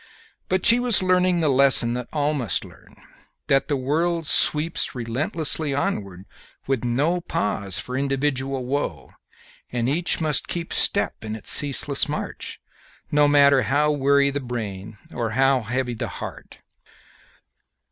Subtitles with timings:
[0.49, 2.95] But she was learning the lesson that all must learn;
[3.45, 6.25] that the world sweeps relentlessly onward
[6.65, 9.11] with no pause for individual woe,
[9.71, 12.59] and each must keep step in its ceaseless march,
[13.11, 16.57] no matter how weary the brain or how heavy the heart.